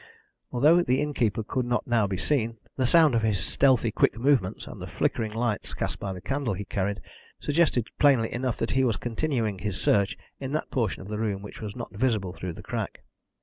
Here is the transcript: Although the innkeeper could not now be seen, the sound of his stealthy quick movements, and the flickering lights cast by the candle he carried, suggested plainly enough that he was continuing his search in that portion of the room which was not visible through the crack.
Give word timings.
Although 0.51 0.81
the 0.81 0.99
innkeeper 0.99 1.43
could 1.43 1.67
not 1.67 1.85
now 1.85 2.07
be 2.07 2.17
seen, 2.17 2.57
the 2.75 2.87
sound 2.87 3.13
of 3.13 3.21
his 3.21 3.37
stealthy 3.39 3.91
quick 3.91 4.17
movements, 4.17 4.65
and 4.65 4.81
the 4.81 4.87
flickering 4.87 5.31
lights 5.31 5.75
cast 5.75 5.99
by 5.99 6.11
the 6.11 6.19
candle 6.21 6.55
he 6.55 6.65
carried, 6.65 7.01
suggested 7.39 7.89
plainly 7.99 8.33
enough 8.33 8.57
that 8.57 8.71
he 8.71 8.83
was 8.83 8.97
continuing 8.97 9.59
his 9.59 9.79
search 9.79 10.17
in 10.39 10.53
that 10.53 10.71
portion 10.71 11.03
of 11.03 11.07
the 11.07 11.19
room 11.19 11.43
which 11.43 11.61
was 11.61 11.75
not 11.75 11.95
visible 11.95 12.33
through 12.33 12.53
the 12.53 12.63
crack. 12.63 13.03